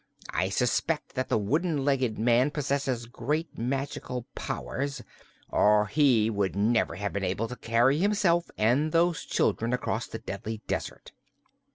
I 0.31 0.49
suspect 0.49 1.13
that 1.13 1.29
the 1.29 1.37
wooden 1.37 1.85
legged 1.85 2.17
man 2.17 2.49
possesses 2.49 3.05
great 3.05 3.55
magical 3.55 4.25
powers, 4.33 5.03
or 5.51 5.85
he 5.85 6.27
would 6.27 6.55
never 6.55 6.95
have 6.95 7.13
been 7.13 7.23
able 7.23 7.47
to 7.47 7.55
carry 7.55 7.99
himself 7.99 8.49
and 8.57 8.93
those 8.93 9.23
children 9.23 9.73
across 9.73 10.07
the 10.07 10.17
deadly 10.17 10.61
desert." 10.65 11.11